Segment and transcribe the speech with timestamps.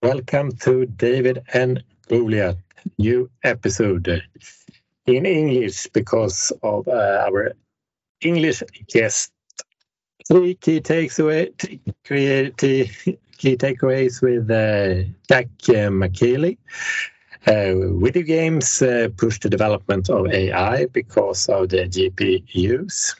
[0.00, 2.58] Welcome to David and Goliath,
[2.98, 4.22] new episode
[5.06, 7.52] in English because of uh, our
[8.20, 9.32] English guest.
[10.28, 10.80] Three key
[13.38, 16.58] key takeaways with uh, Jack uh, McKeely.
[17.48, 23.16] Uh, video games uh, push the development of AI because of the GPUs.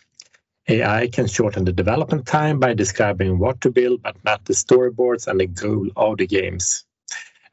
[0.68, 5.26] AI can shorten the development time by describing what to build, but not the storyboards
[5.26, 6.84] and the goal of the games.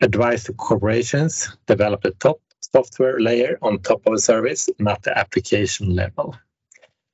[0.01, 5.17] Advice to corporations develop the top software layer on top of a service, not the
[5.17, 6.35] application level.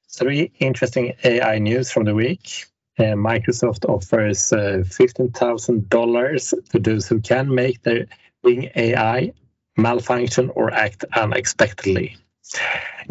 [0.10, 2.66] Three interesting AI news from the week.
[3.00, 8.08] Uh, Microsoft offers uh, $15,000 to those who can make their
[8.44, 9.34] Bing AI
[9.78, 12.18] malfunction or act unexpectedly.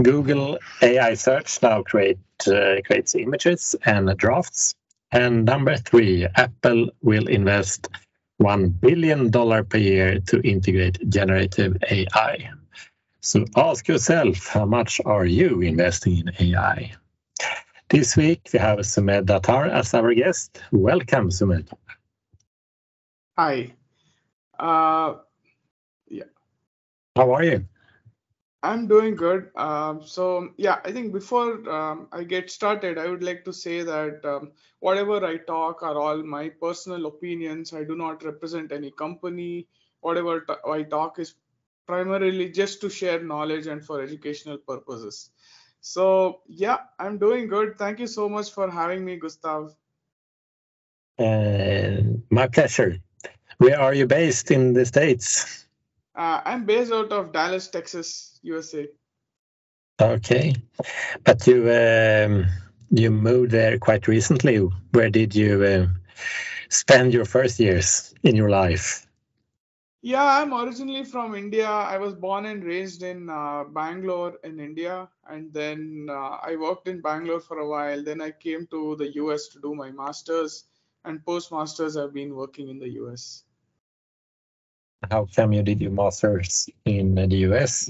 [0.03, 4.75] Google AI search now create, uh, creates images and drafts.
[5.13, 7.89] And number three, Apple will invest
[8.41, 12.51] $1 billion per year to integrate generative AI.
[13.21, 16.93] So ask yourself, how much are you investing in AI?
[17.91, 20.63] This week we have Sumedh Datar as our guest.
[20.71, 21.69] Welcome, Sumedh.
[23.37, 23.75] Hi.
[24.59, 25.17] Uh,
[26.09, 26.25] yeah.
[27.17, 27.67] How are you?
[28.63, 29.51] I'm doing good.
[29.57, 33.83] Um, so yeah, I think before um, I get started, I would like to say
[33.83, 37.73] that um, whatever I talk are all my personal opinions.
[37.73, 39.67] I do not represent any company.
[40.01, 41.35] Whatever t- I talk is
[41.87, 45.31] primarily just to share knowledge and for educational purposes.
[45.81, 47.79] So yeah, I'm doing good.
[47.79, 49.75] Thank you so much for having me, Gustav.
[51.19, 52.97] Uh, my pleasure.
[53.59, 55.67] Where are you based in the States?
[56.15, 58.89] Uh, I'm based out of Dallas, Texas, USA.
[60.01, 60.55] Okay,
[61.25, 62.47] but you um,
[62.91, 64.57] you moved there quite recently.
[64.93, 65.87] Where did you uh,
[66.69, 69.07] spend your first years in your life?
[70.03, 71.69] Yeah, I'm originally from India.
[71.69, 76.89] I was born and raised in uh, Bangalore in India, and then uh, I worked
[76.89, 78.03] in Bangalore for a while.
[78.03, 80.65] Then I came to the US to do my masters,
[81.05, 83.45] and post masters I've been working in the US.
[85.09, 87.89] How come you did your masters in the US?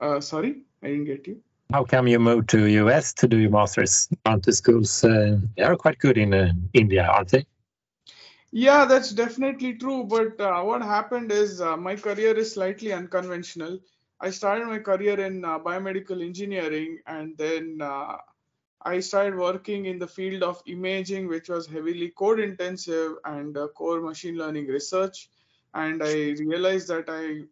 [0.00, 1.40] Uh, sorry, I didn't get you.
[1.72, 4.08] How come you moved to US to do your masters?
[4.24, 7.46] Aren't the schools uh, they are quite good in uh, India, aren't they?
[8.52, 10.04] Yeah, that's definitely true.
[10.04, 13.80] But uh, what happened is uh, my career is slightly unconventional.
[14.20, 18.16] I started my career in uh, biomedical engineering, and then uh,
[18.82, 23.68] I started working in the field of imaging, which was heavily code intensive and uh,
[23.68, 25.28] core machine learning research.
[25.74, 27.44] And I realized that I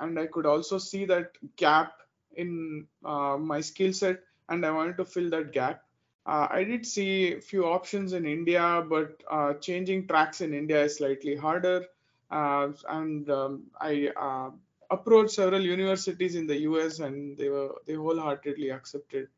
[0.00, 1.92] and I could also see that gap
[2.34, 5.82] in uh, my skill set, and I wanted to fill that gap.
[6.26, 10.82] Uh, I did see a few options in India, but uh, changing tracks in India
[10.84, 11.86] is slightly harder.
[12.30, 14.50] Uh, and um, I uh,
[14.90, 19.28] approached several universities in the US, and they were they wholeheartedly accepted.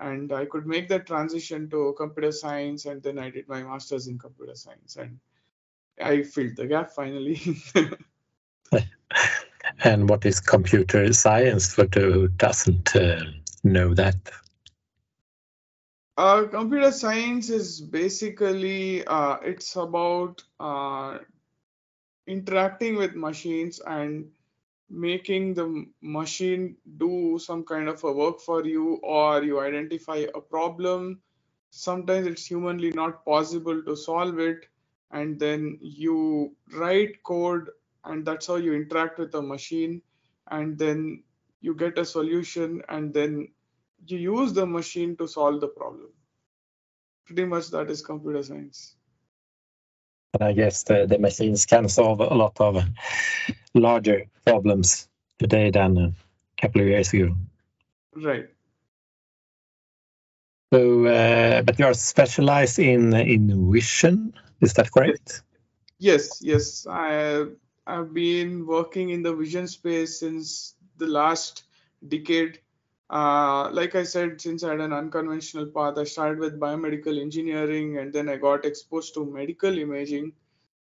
[0.00, 4.06] And I could make that transition to computer science, and then I did my master's
[4.06, 5.18] in computer science, and
[6.02, 7.40] I filled the gap finally.
[9.84, 13.20] and what is computer science for those who doesn't uh,
[13.62, 14.16] know that?
[16.16, 21.18] Uh, computer science is basically uh, it's about uh,
[22.26, 24.28] interacting with machines and
[24.90, 30.40] making the machine do some kind of a work for you or you identify a
[30.40, 31.20] problem
[31.70, 34.66] sometimes it's humanly not possible to solve it
[35.12, 37.70] and then you write code
[38.06, 40.02] and that's how you interact with the machine
[40.50, 41.22] and then
[41.62, 43.48] you get a solution and then
[44.06, 46.10] you use the machine to solve the problem.
[47.26, 48.96] Pretty much that is computer science
[50.34, 52.82] and i guess the, the machines can solve a lot of
[53.74, 55.08] larger problems
[55.38, 56.12] today than a
[56.60, 57.36] couple of years ago.
[58.14, 58.48] Right.
[60.72, 65.42] So uh, but you are specialized in in vision is that correct?
[65.98, 66.86] Yes yes.
[66.88, 67.46] I
[67.86, 71.64] I've been working in the vision space since the last
[72.06, 72.60] decade.
[73.10, 77.98] Uh, like I said, since I had an unconventional path, I started with biomedical engineering
[77.98, 80.32] and then I got exposed to medical imaging,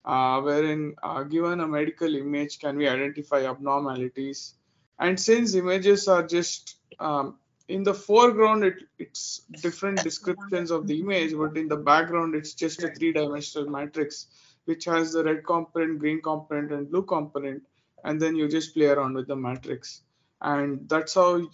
[0.05, 4.55] uh, wherein uh, given a medical image, can we identify abnormalities?
[4.99, 7.38] And since images are just um,
[7.69, 12.55] in the foreground, it, it's different descriptions of the image, but in the background, it's
[12.55, 14.26] just a three dimensional matrix
[14.67, 17.62] which has the red component, green component, and blue component,
[18.05, 20.02] and then you just play around with the matrix.
[20.40, 21.49] And that's how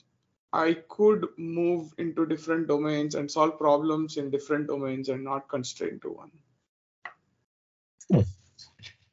[0.53, 6.03] I could move into different domains and solve problems in different domains and not constrained
[6.03, 6.31] to one.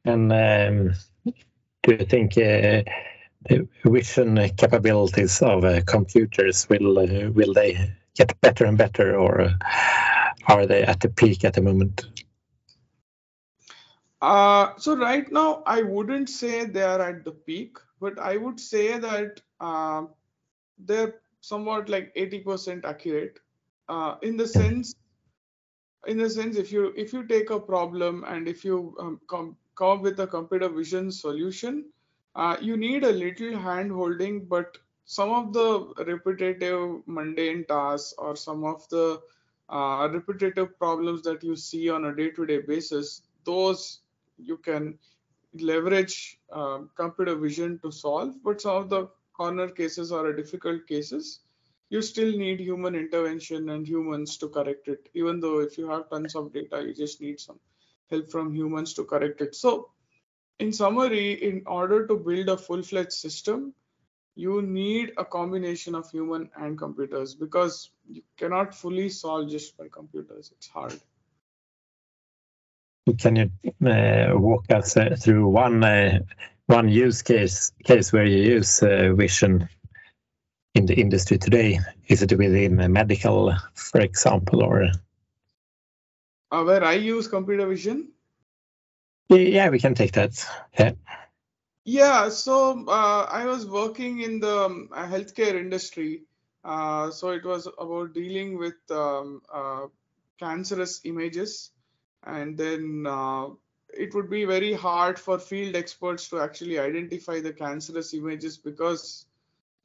[0.06, 0.94] And um,
[1.84, 2.84] do you think uh,
[3.48, 9.52] the vision capabilities of uh, computers will uh, will they get better and better, or
[10.48, 12.06] are they at the peak at the moment?
[14.22, 18.60] Uh, so right now, I wouldn't say they are at the peak, but I would
[18.60, 20.04] say that uh,
[20.78, 23.40] they're somewhat like 80% accurate.
[23.88, 24.94] Uh, in the sense
[26.08, 29.56] in the sense if you if you take a problem and if you um, come
[29.76, 31.86] come up with a computer vision solution
[32.36, 38.36] uh, you need a little hand holding but some of the repetitive mundane tasks or
[38.36, 39.20] some of the
[39.70, 44.02] uh, repetitive problems that you see on a day-to-day basis those
[44.38, 44.98] you can
[45.54, 49.08] leverage uh, computer vision to solve but some of the
[49.42, 51.40] corner cases or difficult cases
[51.90, 55.10] you still need human intervention and humans to correct it.
[55.16, 57.60] Even though if you have tons of data you just need some
[58.12, 59.56] help from humans to correct it.
[59.56, 59.90] So
[60.60, 63.74] in summary in order to build a full-fledged system
[64.36, 69.88] you need a combination of human and computers because you cannot fully solve just by
[69.92, 70.52] computers.
[70.56, 71.00] It's hard.
[73.18, 73.52] Can you
[73.90, 76.20] uh, walk us uh, through one uh,
[76.70, 79.68] one use case case where you use uh, vision
[80.76, 81.80] in the industry today?
[82.08, 84.92] Is it within medical, for example, or?
[86.52, 88.12] Uh, where I use computer vision?
[89.30, 90.46] Yeah, we can take that.
[90.78, 90.92] Yeah.
[91.86, 96.24] Yeah, so uh, I was working in the um, healthcare industry.
[96.64, 99.88] Uh, so it was about dealing with um, uh,
[100.40, 101.72] cancerous images.
[102.24, 103.50] And then uh,
[103.94, 109.26] it would be very hard for field experts to actually identify the cancerous images because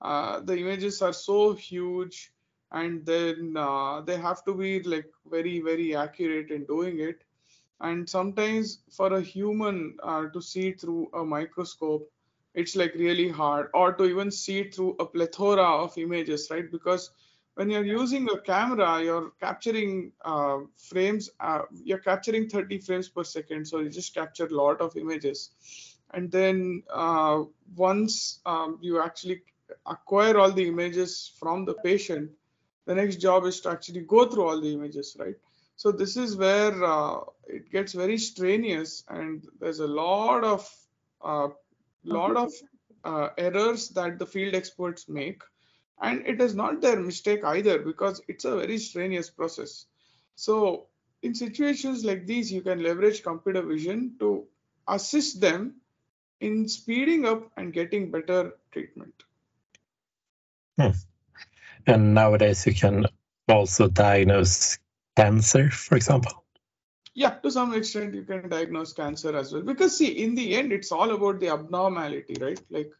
[0.00, 2.32] uh, the images are so huge
[2.72, 7.22] and then uh, they have to be like very very accurate in doing it.
[7.80, 12.10] And sometimes for a human uh, to see through a microscope
[12.54, 16.70] it's like really hard or to even see through a plethora of images right?
[16.70, 17.10] Because
[17.54, 23.24] when you're using a camera you're capturing uh, frames uh, you're capturing 30 frames per
[23.24, 25.50] second so you just capture a lot of images.
[26.12, 27.42] And then uh,
[27.74, 29.42] once um, you actually
[29.86, 32.30] acquire all the images from the patient
[32.86, 35.36] the next job is to actually go through all the images right?
[35.76, 40.70] So this is where uh, it gets very strenuous and there's a lot of
[41.22, 41.48] uh,
[42.04, 42.52] lot of
[43.04, 45.42] uh, errors that the field experts make
[46.02, 49.86] and it is not their mistake either because it's a very strenuous process
[50.34, 50.86] so
[51.22, 54.44] in situations like these you can leverage computer vision to
[54.88, 55.74] assist them
[56.40, 59.24] in speeding up and getting better treatment
[60.78, 60.90] Hmm.
[61.86, 63.06] And nowadays you can
[63.48, 64.78] also diagnose
[65.16, 66.44] cancer, for example.
[67.14, 69.62] Yeah, to some extent you can diagnose cancer as well.
[69.62, 72.60] Because see, in the end, it's all about the abnormality, right?
[72.70, 72.90] Like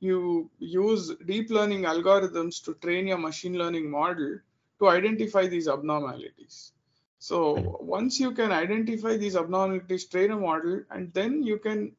[0.00, 4.38] you use deep learning algorithms to train your machine learning model
[4.78, 6.72] to identify these abnormalities.
[7.18, 11.96] So once you can identify these abnormalities, train a model, and then you can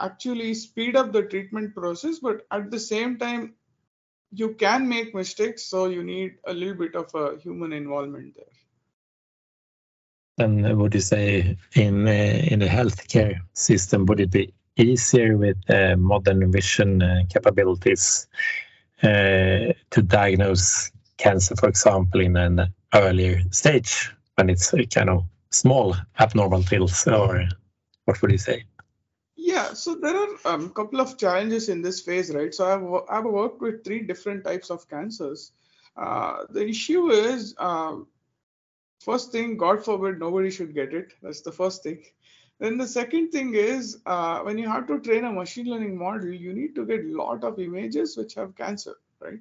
[0.00, 3.54] actually speed up the treatment process, but at the same time
[4.32, 8.54] you can make mistakes, so you need a little bit of a human involvement there.
[10.46, 15.58] And would you say in uh, in the healthcare system would it be easier with
[15.70, 18.26] uh, modern vision uh, capabilities
[19.02, 25.24] uh, to diagnose cancer, for example, in an earlier stage when it's a kind of
[25.50, 27.48] small abnormal pills, or
[28.04, 28.64] what would you say?
[29.36, 32.54] Yeah, so there are a um, couple of challenges in this phase, right?
[32.54, 35.52] So I've, I've worked with three different types of cancers.
[35.96, 37.96] Uh, the issue is, uh,
[39.00, 41.12] first thing, God forbid, nobody should get it.
[41.22, 42.02] That's the first thing.
[42.60, 46.32] Then the second thing is, uh, when you have to train a machine learning model,
[46.32, 49.40] you need to get a lot of images which have cancer, right?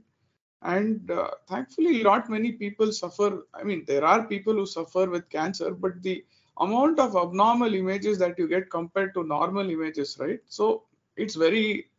[0.62, 3.47] And uh, thankfully, not many people suffer.
[3.53, 6.25] I mean, there are people who suffer with cancer, but the
[6.59, 10.39] amount of abnormal images that you get compared to normal images, right?
[10.47, 10.83] So
[11.15, 11.89] it's very,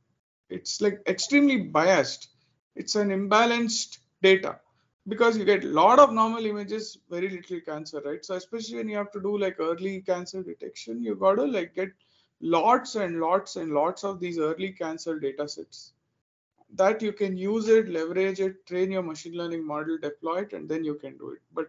[0.50, 2.28] it's like extremely biased.
[2.76, 4.60] It's an imbalanced data
[5.06, 8.24] because you get a lot of normal images, very little cancer, right?
[8.24, 11.74] So especially when you have to do like early cancer detection, you got to like
[11.74, 11.90] get
[12.40, 15.92] lots and lots and lots of these early cancer data sets
[16.74, 20.68] that you can use it, leverage it, train your machine learning model, deploy it, and
[20.68, 21.40] then you can do it.
[21.54, 21.68] But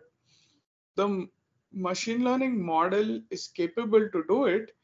[0.95, 1.27] the
[1.71, 4.75] machine learning model is capable to do it,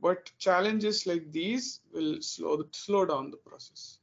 [0.00, 3.99] but challenges like these will slow slow down the process.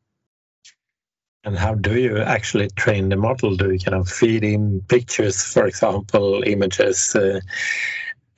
[1.43, 3.55] And how do you actually train the model?
[3.55, 7.39] Do you kind of feed in pictures, for example, images, uh,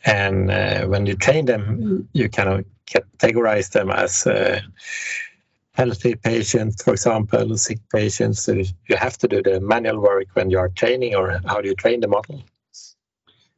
[0.06, 4.62] and uh, when you train them, you kind of categorize them as uh,
[5.74, 8.44] healthy patients, for example, sick patients.
[8.44, 11.68] So you have to do the manual work when you are training, or how do
[11.68, 12.44] you train the model?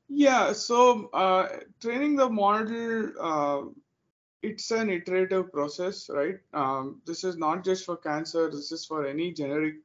[0.07, 1.47] Yeah, so uh,
[1.79, 3.73] training the model,
[4.43, 6.39] it's an iterative process, right?
[6.53, 9.75] Um, this is not just for cancer, this is for any generic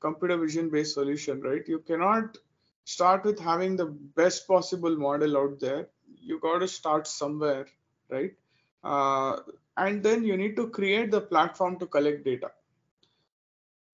[0.00, 1.66] computer vision based solution, right?
[1.66, 2.38] You cannot
[2.84, 5.88] start with having the best possible model out there.
[6.20, 7.66] You got to start somewhere,
[8.10, 8.32] right?
[8.82, 9.38] Uh,
[9.76, 12.50] and then you need to create the platform to collect data.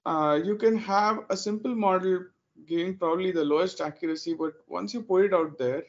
[0.05, 2.25] Uh, you can have a simple model
[2.67, 5.85] giving probably the lowest accuracy, but once you put it out there,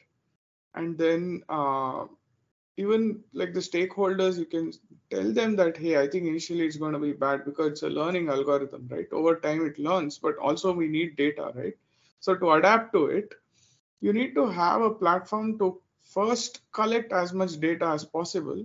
[0.74, 2.04] and then uh,
[2.82, 4.72] even like the stakeholders, you can
[5.10, 7.88] tell them that, hey, I think initially it's going to be bad because it's a
[7.90, 9.06] learning algorithm, right?
[9.12, 11.74] Over time it learns, but also we need data, right?
[12.20, 13.34] So to adapt to it,
[14.00, 18.64] you need to have a platform to first collect as much data as possible.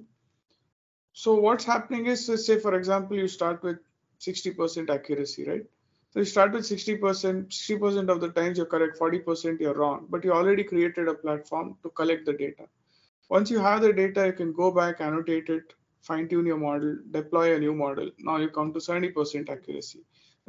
[1.13, 3.79] So what's happening is, say, for example, you start with
[4.19, 5.65] 60% accuracy, right?
[6.11, 10.23] So you start with 60%, 60% of the times you're correct, 40% you're wrong, but
[10.23, 12.67] you already created a platform to collect the data.
[13.29, 16.97] Once you have the data, you can go back, annotate it, fine tune your model,
[17.11, 18.09] deploy a new model.
[18.19, 20.01] Now you come to 70% accuracy.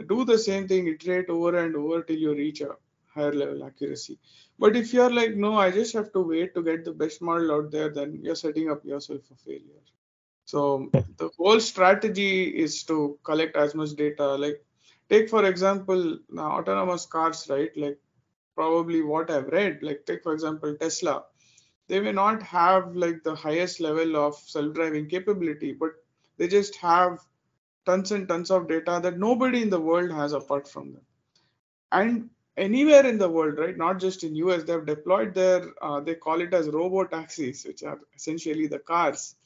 [0.06, 2.76] Do the same thing, iterate over and over till you reach a
[3.12, 4.18] higher level accuracy.
[4.58, 7.50] But if you're like, no, I just have to wait to get the best model
[7.52, 9.82] out there, then you're setting up yourself for failure.
[10.44, 14.34] So the whole strategy is to collect as much data.
[14.36, 14.64] Like
[15.10, 17.70] take for example, autonomous cars, right?
[17.76, 17.98] Like
[18.54, 21.24] probably what I've read, like take for example Tesla
[21.88, 25.92] they may not have like the highest level of self-driving capability but
[26.36, 27.18] they just have
[27.86, 31.02] tons and tons of data that nobody in the world has apart from them.
[31.90, 36.00] And anywhere in the world right not just in us they have deployed their uh,
[36.00, 39.36] they call it as robo taxis which are essentially the cars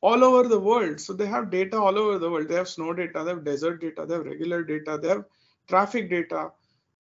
[0.00, 1.00] all over the world.
[1.00, 2.48] So they have data all over the world.
[2.48, 5.24] They have snow data they have desert data they have regular data they have
[5.66, 6.52] traffic data.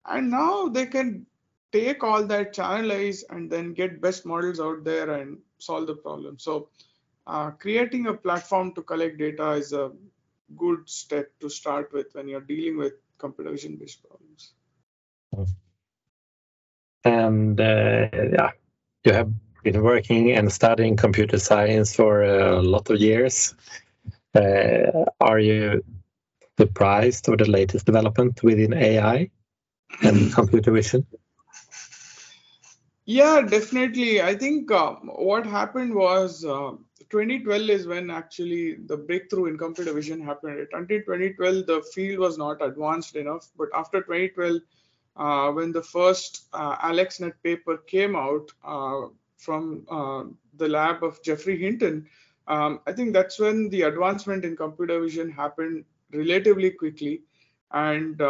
[0.05, 1.25] And now they can
[1.73, 6.39] take all that channelize and then get best models out there and solve the problem.
[6.39, 6.69] So
[7.27, 9.91] uh, creating a platform to collect data is a
[10.55, 14.53] good step to start with when you're dealing with computer vision based problems.
[17.03, 18.51] And uh, yeah
[19.03, 19.31] you have
[19.63, 23.53] been working and studying computer science for a lot of years.
[24.35, 25.83] Uh, are you
[26.57, 29.29] surprised of the latest development within ai
[30.01, 31.05] and computer vision
[33.05, 34.21] yeah, definitely.
[34.21, 36.71] I think uh, what happened was uh,
[37.09, 40.67] 2012 is when actually the breakthrough in computer vision happened.
[40.73, 43.49] Until 2012, the field was not advanced enough.
[43.57, 44.61] But after 2012,
[45.17, 49.07] uh, when the first uh, AlexNet paper came out uh,
[49.37, 50.23] from uh,
[50.57, 52.07] the lab of Geoffrey Hinton,
[52.47, 57.23] um, I think that's when the advancement in computer vision happened relatively quickly.
[57.71, 58.21] And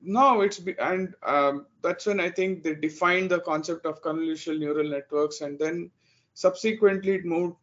[0.00, 4.88] no, it's and um, that's when I think they defined the concept of convolutional neural
[4.88, 5.90] networks, and then
[6.34, 7.56] subsequently it moved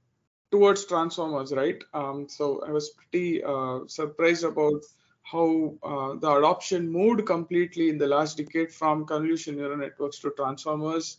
[0.52, 1.84] towards transformers, right?
[1.94, 4.82] Um, so I was pretty uh, surprised about
[5.24, 10.32] how uh, the adoption moved completely in the last decade from convolutional neural networks to
[10.32, 11.18] transformers,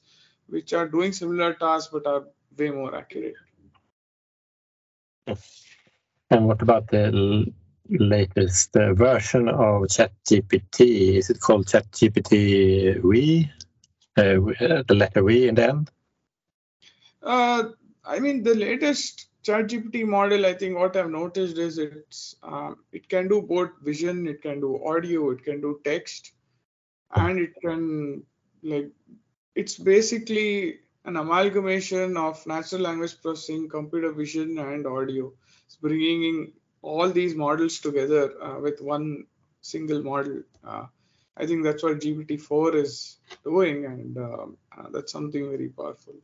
[0.48, 2.24] which are doing similar tasks but are
[2.56, 3.34] way more accurate.
[6.30, 7.52] And what about the
[7.90, 11.16] latest uh, version of ChatGPT?
[11.16, 13.50] Is it called ChatGPT V?
[14.18, 15.90] Uh, uh, the letter V in the end?
[17.22, 17.64] Uh,
[18.04, 23.08] I mean, the latest ChatGPT model, I think what I've noticed is it's um, it
[23.08, 26.32] can do both vision, it can do audio, it can do text,
[27.14, 28.22] and it can
[28.62, 28.90] like
[29.54, 35.32] it's basically an amalgamation of natural language processing, computer vision, and audio.
[35.66, 36.52] It's bringing
[36.86, 39.26] all these models together uh, with one
[39.60, 40.42] single model.
[40.64, 40.86] Uh,
[41.36, 46.14] I think that's what GPT-4 is doing, and um, uh, that's something very powerful.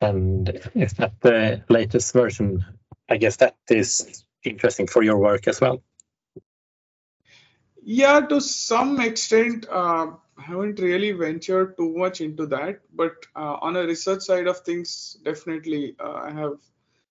[0.00, 2.64] And is that the latest version?
[3.08, 5.82] I guess that is interesting for your work as well.
[7.82, 13.76] Yeah, to some extent, uh, haven't really ventured too much into that, but uh, on
[13.76, 16.58] a research side of things, definitely uh, I have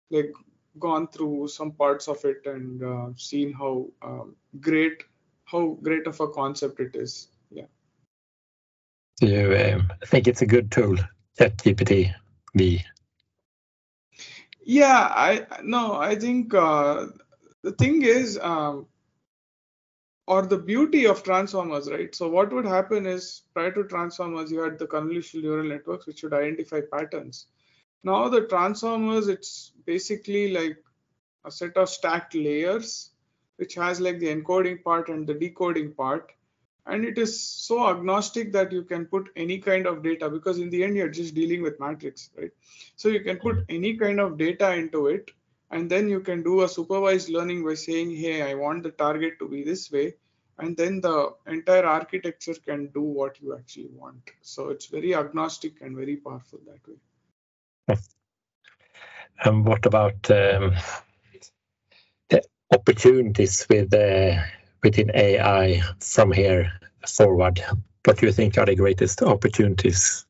[0.09, 0.31] like
[0.79, 5.03] gone through some parts of it and uh, seen how um, great
[5.45, 7.69] how great of a concept it is yeah
[9.21, 10.97] do you um, think it's a good tool
[11.39, 12.13] ChatGPT
[12.55, 12.83] v
[14.63, 17.07] yeah i no i think uh,
[17.63, 18.87] the thing is um,
[20.27, 22.13] or the beauty of transformers, right?
[22.13, 26.21] So what would happen is prior to transformers, you had the convolutional neural networks which
[26.21, 27.47] would identify patterns.
[28.03, 30.77] Now the transformers, it's basically like
[31.45, 33.11] a set of stacked layers,
[33.57, 36.31] which has like the encoding part and the decoding part.
[36.85, 40.69] And it is so agnostic that you can put any kind of data because in
[40.69, 42.51] the end, you're just dealing with matrix, right?
[42.95, 45.31] So you can put any kind of data into it
[45.71, 49.37] and then you can do a supervised learning by saying hey i want the target
[49.39, 50.13] to be this way
[50.59, 55.81] and then the entire architecture can do what you actually want so it's very agnostic
[55.81, 56.99] and very powerful that way
[59.45, 60.75] what about um,
[62.29, 62.41] the
[62.73, 64.43] opportunities uh,
[64.83, 66.71] within ai from here
[67.07, 67.63] forward?
[68.05, 70.25] What do you think are the greatest opportunities?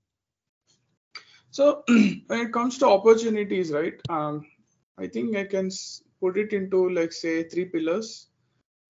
[1.51, 4.45] So when it comes to opportunities right um,
[4.99, 5.69] I think I can
[6.19, 8.27] put it into like say three pillars.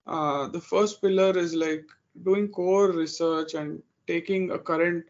[0.06, 1.84] Uh, the first pillar is like
[2.24, 5.04] doing core research and taking a current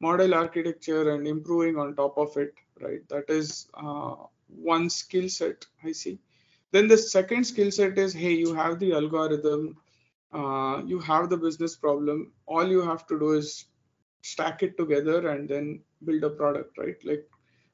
[0.00, 3.06] model architecture and improving on top of it, right?
[3.08, 4.14] That is uh,
[4.48, 6.18] one skill set I see.
[6.72, 9.76] Then the second skill set is, hey, you have the algorithm,
[10.32, 12.32] uh, you have the business problem.
[12.46, 13.66] All you have to do is
[14.22, 16.96] stack it together and then build a product, right?
[17.04, 17.28] Like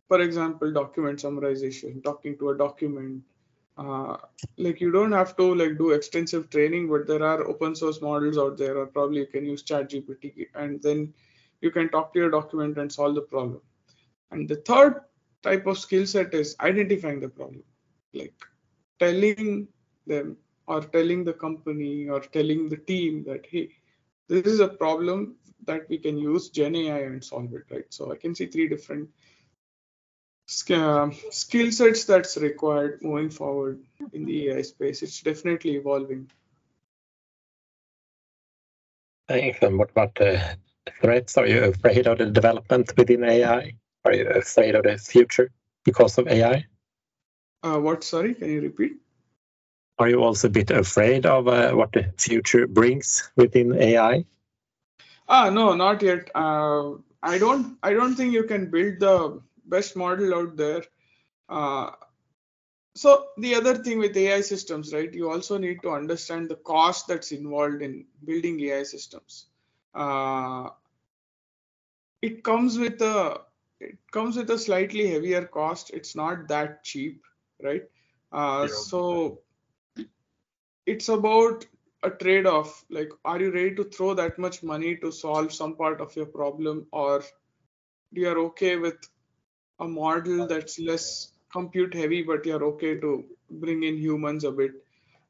[0.08, 3.22] for example document summarization talking to a document
[3.76, 4.16] uh,
[4.56, 8.38] like you don't have to like do extensive training but there are open source models
[8.38, 11.12] out there or probably you can use chat gpt and then
[11.60, 13.60] you can talk to your document and solve the problem
[14.30, 15.00] and the third
[15.42, 17.62] type of skill set is identifying the problem
[18.12, 18.34] like
[18.98, 19.68] telling
[20.06, 23.68] them or telling the company or telling the team that hey
[24.28, 28.12] this is a problem that we can use gen ai and solve it right so
[28.12, 29.08] i can see three different
[30.70, 35.02] um, skill sets that's required moving forward in the AI space.
[35.02, 36.30] It's definitely evolving.
[39.28, 40.40] And what about the
[41.02, 41.36] threats?
[41.36, 43.72] Are you afraid of the development within AI?
[44.08, 45.50] Are you afraid of the future
[45.84, 46.64] because of AI?
[47.62, 48.02] Uh, what?
[48.02, 48.92] Sorry, can you repeat?
[49.98, 54.24] Are you also a bit afraid of uh, what the future brings within AI?
[55.28, 56.30] Ah, no, not yet.
[56.34, 57.76] Uh, I don't.
[57.82, 60.84] I don't think you can build the best model out there.
[61.50, 61.90] Uh,
[62.94, 65.12] so the other thing with AI systems, right?
[65.12, 69.48] You also need to understand the cost that's involved in building AI systems.
[69.94, 70.70] Uh,
[72.22, 73.42] it comes with a
[73.80, 75.90] it comes with a slightly heavier cost.
[75.90, 77.22] It's not that cheap,
[77.62, 77.82] right?
[78.32, 79.40] Uh, so
[80.86, 81.66] it's about
[82.02, 82.84] a trade-off.
[82.90, 86.26] Like, are you ready to throw that much money to solve some part of your
[86.26, 87.22] problem, or
[88.12, 88.96] you are okay with
[89.80, 94.72] a model that's less compute heavy, but you're okay to bring in humans a bit.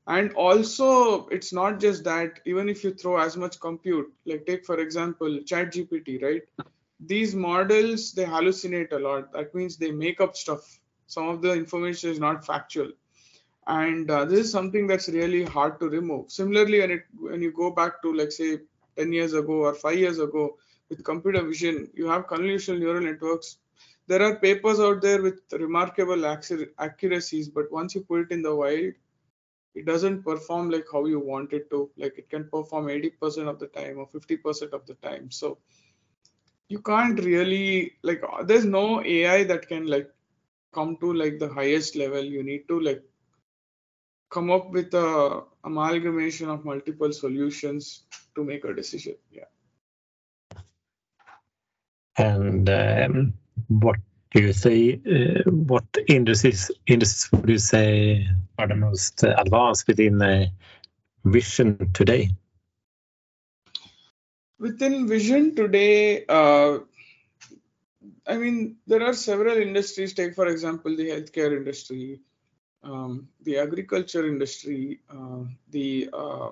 [0.06, 4.64] And also, it's not just that, even if you throw as much compute, like take,
[4.64, 6.42] for example, ChatGPT, right?
[7.00, 9.32] These models, they hallucinate a lot.
[9.32, 10.80] That means they make up stuff.
[11.06, 12.90] Some of the information is not factual.
[13.66, 16.30] And uh, this is something that's really hard to remove.
[16.30, 18.58] Similarly, when, it, when you go back to, like, say,
[18.96, 20.58] 10 years ago or five years ago,
[20.88, 23.58] with computer vision, you have convolutional neural networks
[24.08, 28.54] there are papers out there with remarkable accuracies, but once you put it in the
[28.54, 28.94] wild,
[29.74, 31.90] it doesn't perform like how you want it to.
[31.98, 35.30] Like it can perform 80% of the time or 50% of the time.
[35.30, 35.58] So
[36.68, 40.10] you can't really like there's no AI that can like
[40.72, 42.22] come to like the highest level.
[42.22, 43.02] You need to like
[44.30, 48.04] come up with a amalgamation of multiple solutions
[48.34, 49.14] to make a decision.
[49.30, 49.44] Yeah.
[52.18, 53.34] And um,
[53.68, 53.96] what
[54.32, 55.00] do you say?
[55.06, 58.26] Uh, what industries industries would you say
[58.58, 60.46] are the most advanced within uh,
[61.24, 62.30] vision today?
[64.58, 66.78] Within vision today, uh,
[68.26, 70.14] I mean, there are several industries.
[70.14, 72.20] Take, for example, the healthcare industry,
[72.82, 76.50] um, the agriculture industry, uh, the uh,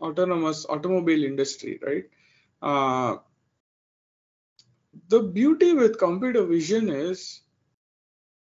[0.00, 2.04] autonomous automobile industry, right?
[2.62, 3.18] Uh,
[5.08, 7.42] the beauty with computer vision is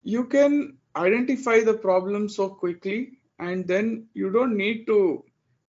[0.04, 5.24] you can identify the problem so quickly and then you don't need to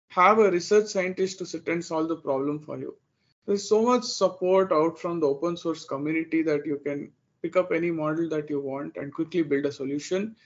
[0.09, 2.97] have a research scientist to sit and solve the problem for you
[3.47, 7.11] there's so much support out from the open source community that you can
[7.43, 10.37] pick up any model that you want and quickly build a solution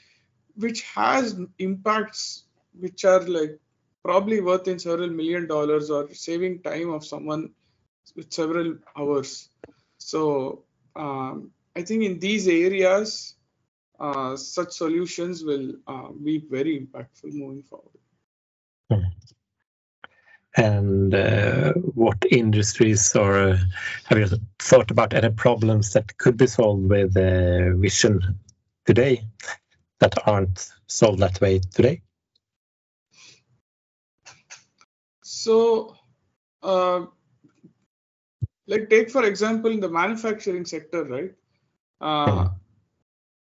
[0.54, 2.44] which has impacts
[2.78, 3.58] which are like
[4.02, 7.50] probably worth in several million dollars or saving time of someone
[8.14, 9.50] with several hours
[9.98, 13.34] so um, I think in these areas,
[14.00, 18.00] uh, such solutions will uh, be very impactful moving forward.
[20.56, 20.64] Hmm.
[20.64, 23.58] and uh, what industries or
[24.04, 28.38] have you thought about any problems that could be solved with uh, vision
[28.86, 29.22] today
[30.00, 32.02] that aren't solved that way today?
[35.22, 35.96] So,
[36.62, 37.06] uh,
[38.66, 41.34] like take for example in the manufacturing sector, right?
[42.00, 42.48] Uh,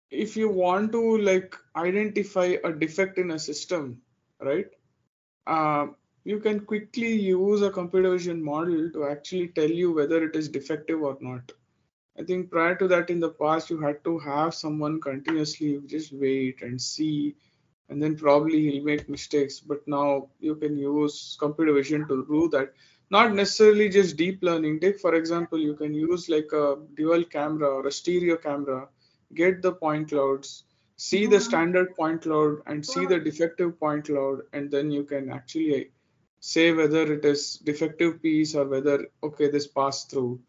[0.10, 4.01] if you want to like identify a defect in a system,
[4.41, 4.69] right?
[5.45, 5.88] Uh,
[6.27, 10.49] you can quickly use a computer vision model to actually tell you whether it is
[10.49, 11.53] defective or not.
[12.19, 16.11] I think prior to that, in the past, you had to have someone continuously just
[16.11, 17.37] wait and see,
[17.87, 19.61] and then probably he'll make mistakes.
[19.61, 22.73] But now you can use computer vision to do that.
[23.09, 24.81] Not necessarily just deep learning.
[24.81, 28.89] Take, for example, you can use like a dual camera or a stereo camera,
[29.33, 30.63] get the point clouds,
[30.97, 31.51] see the mm-hmm.
[31.51, 35.91] standard point cloud, and see the defective point cloud, and then you can actually
[36.47, 40.39] say whether it is defective piece or whether okay this passed through.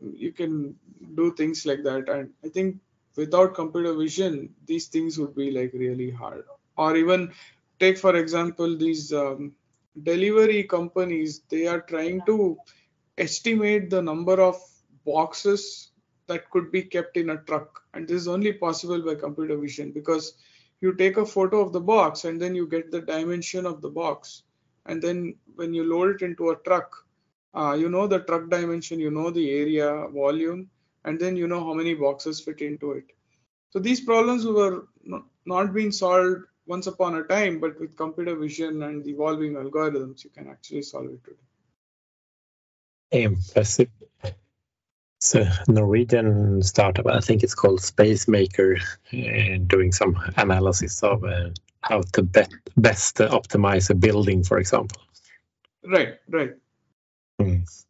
[0.00, 0.76] You can
[1.14, 2.08] do things like that.
[2.08, 2.76] And i think
[3.16, 6.44] without computer vision these things would be like really hard.
[6.78, 7.32] Or even
[7.78, 9.52] take for example these um,
[10.10, 12.56] delivery companies they are trying to
[13.18, 14.58] estimate the number of
[15.04, 15.90] boxes
[16.28, 17.82] that could be kept in a truck.
[17.92, 20.32] And this is only possible by computer vision because
[20.80, 23.90] you take a photo of the box and then you get the dimension of the
[23.90, 24.44] box
[24.90, 27.00] and then when you load it into a truck
[27.54, 30.70] uh, you know the truck dimension, you know the area, volume,
[31.04, 33.04] and then you know how many boxes fit into it.
[33.70, 34.86] So these problems were
[35.46, 40.30] not being solved once upon a time, but with computer vision and evolving algorithms, you
[40.30, 43.24] can actually solve it today.
[43.24, 43.88] Impressive.
[45.18, 48.78] So Norwegian startup, I think it's called Spacemaker,
[49.12, 51.50] uh, doing some analysis of uh,
[51.82, 52.42] how to be-
[52.76, 55.00] best optimize a building, for example.
[55.84, 56.52] Right, right.
[57.40, 57.84] Mm.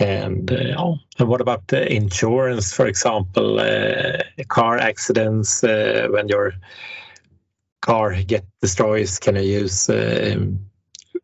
[0.00, 4.18] And uh, and what about the insurance, for example, uh,
[4.48, 6.54] car accidents uh, when your
[7.82, 9.08] car get destroyed?
[9.20, 10.58] Can I use um,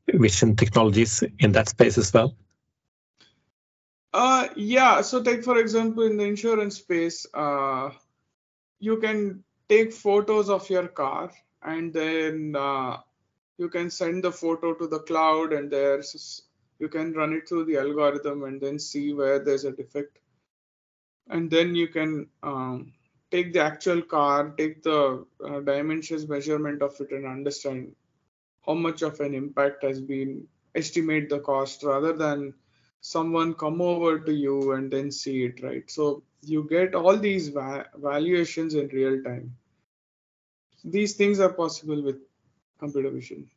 [0.07, 2.37] vision technologies in that space as well?
[4.13, 5.01] Uh, yeah.
[5.01, 7.91] So take for example in the insurance space, uh,
[8.79, 12.99] you can take photos of your car and then uh,
[13.59, 16.43] you can send the photo to the cloud and there's
[16.79, 20.19] you can run it through the algorithm and then see where there's a defect.
[21.29, 22.93] And then you can um,
[23.31, 27.95] take the actual car take the uh, dimensions measurement of it and understand
[28.67, 32.55] how much of an impact has been estimate the cost rather than
[33.01, 35.91] someone come over to you and then see it right?
[35.91, 39.57] So you get all these va- valuations in real time
[40.91, 42.17] these things are possible with
[42.79, 43.49] computer vision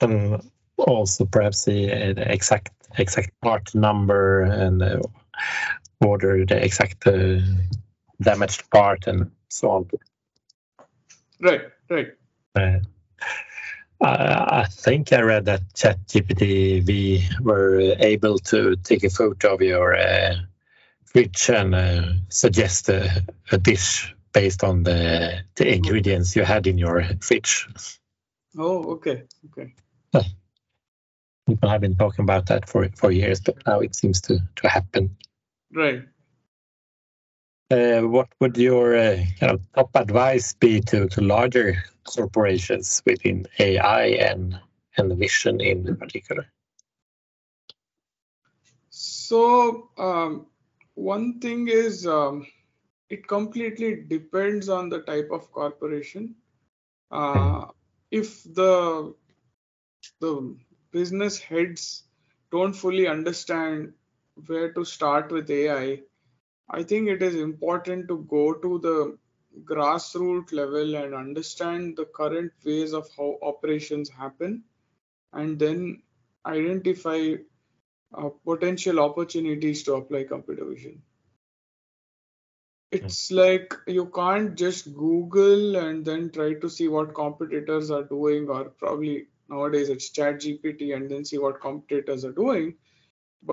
[0.00, 0.40] um,
[0.78, 5.00] also perhaps the, the exact exact part number and uh,
[6.00, 7.38] order the exact uh,
[8.20, 9.90] damaged part and so on.
[11.40, 12.08] Right, right.
[12.56, 12.80] Uh,
[14.00, 19.96] I think I read that ChatGPT we were able to take a photo of your
[19.96, 20.34] uh,
[21.04, 26.76] fridge and uh, suggest a, a, dish based on the, the ingredients you had in
[26.76, 27.66] your fridge.
[28.58, 29.72] Oh, okay, okay
[31.46, 34.68] people have been talking about that for for years, but now it seems to to
[34.68, 35.16] happen.
[35.72, 36.02] Right.
[37.70, 43.46] Uh, what would your uh, kind of top advice be to to larger corporations within
[43.58, 44.58] AI and
[44.96, 46.46] and vision in particular?
[48.90, 50.46] So um,
[50.94, 52.46] one thing is um,
[53.14, 56.34] it completely depends on the type of corporation.
[57.10, 57.66] Uh,
[58.10, 59.14] if the
[60.20, 60.56] the
[60.92, 62.04] business heads
[62.50, 63.92] don't fully understand
[64.46, 66.02] where to start with AI,
[66.68, 69.18] I think it is important to go to the
[69.64, 74.64] grassroots level and understand the current ways of how operations happen
[75.32, 76.02] and then
[76.46, 77.34] identify
[78.14, 81.02] uh, potential opportunities to apply computer vision
[82.94, 88.48] it's like you can't just google and then try to see what competitors are doing
[88.48, 92.74] or probably nowadays it's chat gpt and then see what competitors are doing.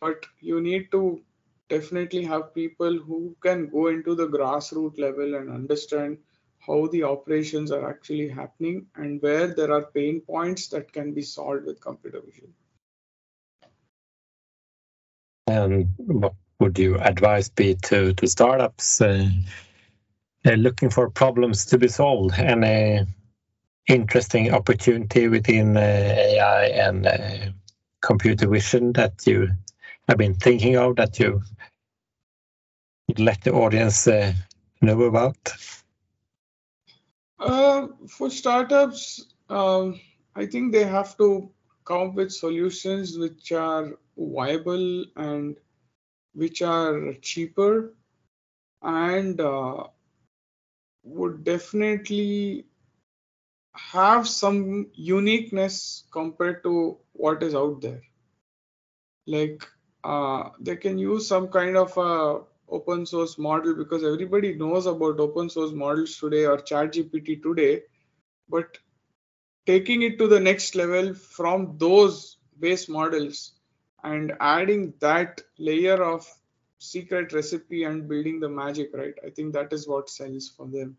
[0.01, 1.21] But you need to
[1.69, 6.17] definitely have people who can go into the grassroots level and understand
[6.59, 11.21] how the operations are actually happening and where there are pain points that can be
[11.23, 12.53] solved with computer vision.
[15.47, 15.89] And
[16.61, 19.27] would you advise be to to startups uh,
[20.45, 23.03] uh, looking for problems to be solved and uh,
[23.87, 27.53] interesting opportunity within uh, AI and
[28.01, 29.49] computer vision that you
[30.07, 31.41] have been thinking of that you
[33.17, 34.07] let the audience
[34.81, 35.53] know about?
[37.39, 39.99] Uh, for startups, um,
[40.35, 41.49] I think they have to
[41.85, 45.57] come up with solutions which are viable and
[46.33, 47.93] which are cheaper
[48.81, 49.83] and uh,
[51.03, 52.65] would definitely
[53.91, 58.01] have some uniqueness compared to what is out there.
[59.27, 59.65] Like
[60.03, 65.19] uh, they can use some kind of a open source model because everybody knows about
[65.19, 67.83] open source models today or ChatGPT today,
[68.49, 68.77] but
[69.65, 73.53] taking it to the next level from those base models
[74.03, 76.27] and adding that layer of
[76.79, 79.13] secret recipe and building the magic, right?
[79.25, 80.97] I think that is what sells for them.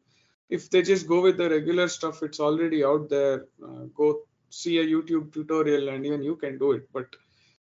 [0.48, 3.46] If they just go with the regular stuff, it's already out there.
[3.62, 6.88] Uh, go see a YouTube tutorial and even you can do it.
[6.92, 7.06] But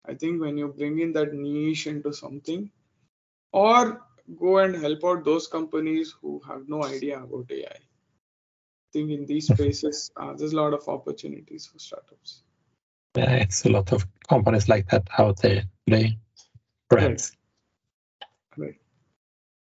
[0.07, 2.71] I think when you bring in that niche into something,
[3.53, 4.03] or
[4.39, 7.67] go and help out those companies who have no idea about AI.
[7.67, 7.81] I
[8.93, 12.43] think in these spaces, uh, there's a lot of opportunities for startups.
[13.17, 16.19] Yeah, it's a lot of companies like that out there today.
[16.91, 17.31] Right.
[18.57, 18.75] right.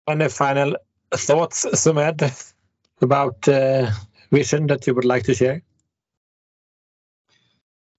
[0.08, 0.76] And the final
[1.12, 2.54] thoughts, Sumedh,
[3.02, 3.92] about uh,
[4.32, 5.62] vision that you would like to share?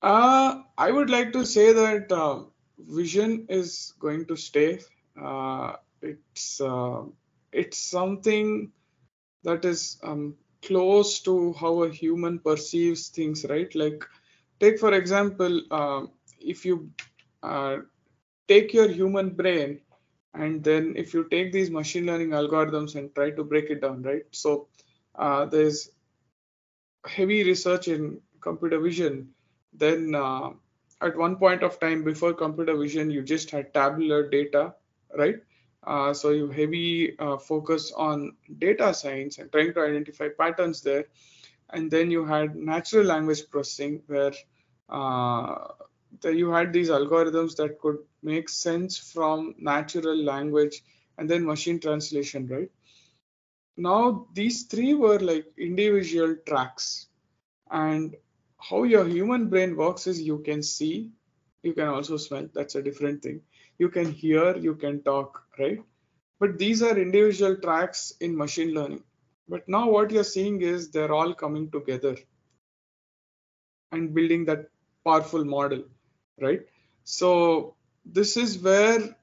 [0.03, 2.44] Uh, I would like to say that uh,
[2.79, 4.81] vision is going to stay.
[5.20, 7.03] Uh, it's uh,
[7.53, 8.72] it's something
[9.42, 13.74] that is um, close to how a human perceives things, right?
[13.74, 14.05] Like,
[14.61, 16.07] take for example, uh,
[16.40, 16.90] if you
[17.42, 17.79] uh,
[18.49, 19.81] take your human brain
[20.35, 24.03] and then if you take these machine learning algorithms and try to break it down,
[24.03, 24.25] right?
[24.33, 24.68] So
[25.16, 25.90] uh, there's
[27.07, 29.31] heavy research in computer vision.
[29.73, 30.51] Then uh,
[31.01, 34.75] at one point of time before computer vision, you just had tabular data,
[35.16, 35.37] right?
[35.87, 41.07] Uh, so you heavy uh, focus on data science and trying to identify patterns there.
[41.72, 44.33] And then you had natural language processing where
[44.88, 45.68] uh,
[46.24, 50.83] you had these algorithms that could make sense from natural language
[51.18, 52.70] and then machine translation, right?
[53.76, 57.09] Now these three were like individual tracks.
[57.70, 58.16] And
[58.59, 61.11] how your human brain works is you can see,
[61.62, 62.48] you can also smell.
[62.54, 63.42] That's a different thing
[63.78, 65.83] you can hear, you can talk, right?
[66.38, 69.04] But these are individual tracks in machine learning.
[69.51, 72.17] But now what you're seeing is they're all coming together
[73.91, 74.67] and building that
[75.05, 75.83] powerful model,
[76.41, 76.61] right?
[77.03, 79.17] So this is where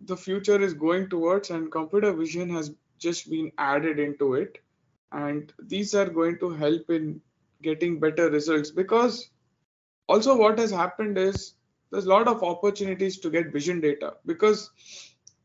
[0.00, 4.58] the future is going towards, and computer vision has just been added into it.
[5.12, 7.20] And these are going to help in
[7.62, 9.30] getting better results because
[10.08, 11.54] also what has happened is
[11.90, 14.70] there's a lot of opportunities to get vision data because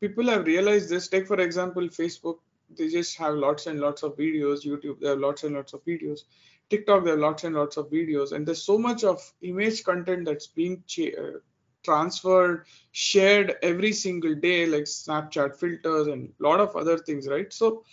[0.01, 1.07] people have realized this.
[1.07, 2.39] Take, for example, Facebook,
[2.77, 4.65] they just have lots and lots of videos.
[4.65, 6.21] YouTube, they have lots and lots of videos.
[6.69, 8.31] TikTok, there are lots and lots of videos.
[8.31, 11.39] And there's so much of image content that's being uh,
[11.83, 17.51] transferred, shared every single day, like Snapchat filters and a lot of other things, right?
[17.51, 17.83] So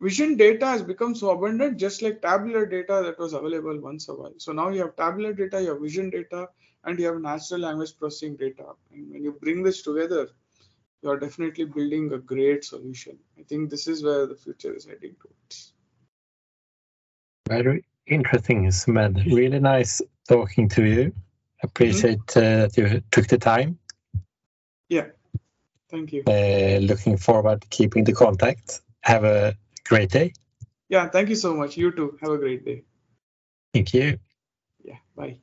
[0.00, 4.14] vision data has become so abundant, just like tabular data that was available once a
[4.14, 4.34] while.
[4.38, 6.48] So now you have tabular data, you have vision data,
[6.84, 8.64] and you have natural language processing data.
[8.92, 10.28] And when you bring this together,
[11.02, 13.18] you are definitely building a great solution.
[13.38, 15.72] I think this is where the future is heading towards.
[17.48, 19.24] Very interesting, Sumedh.
[19.26, 21.12] Really nice talking to you.
[21.62, 22.38] Appreciate mm-hmm.
[22.38, 23.78] uh, that you took the time.
[24.88, 25.06] Yeah,
[25.90, 26.22] thank you.
[26.26, 28.80] Uh, looking forward to keeping the contact.
[29.02, 30.32] Have a great day.
[30.88, 31.76] Yeah, thank you so much.
[31.76, 32.18] You too.
[32.20, 32.84] Have a great day.
[33.72, 34.18] Thank you.
[34.82, 35.38] Yeah, bye.